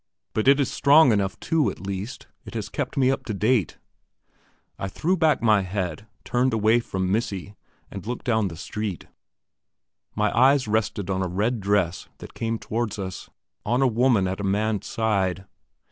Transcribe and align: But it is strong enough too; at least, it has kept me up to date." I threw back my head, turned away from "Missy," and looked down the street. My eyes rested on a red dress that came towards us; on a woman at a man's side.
But 0.33 0.47
it 0.47 0.59
is 0.59 0.71
strong 0.71 1.11
enough 1.11 1.39
too; 1.39 1.69
at 1.69 1.79
least, 1.85 2.25
it 2.43 2.55
has 2.55 2.69
kept 2.69 2.97
me 2.97 3.11
up 3.11 3.23
to 3.25 3.35
date." 3.35 3.77
I 4.79 4.87
threw 4.87 5.15
back 5.15 5.43
my 5.43 5.61
head, 5.61 6.07
turned 6.23 6.55
away 6.55 6.79
from 6.79 7.11
"Missy," 7.11 7.53
and 7.91 8.07
looked 8.07 8.25
down 8.25 8.47
the 8.47 8.57
street. 8.57 9.05
My 10.15 10.35
eyes 10.35 10.67
rested 10.67 11.11
on 11.11 11.21
a 11.21 11.27
red 11.27 11.59
dress 11.59 12.09
that 12.17 12.33
came 12.33 12.57
towards 12.57 12.97
us; 12.97 13.29
on 13.63 13.83
a 13.83 13.87
woman 13.87 14.27
at 14.27 14.39
a 14.39 14.43
man's 14.43 14.87
side. 14.87 15.45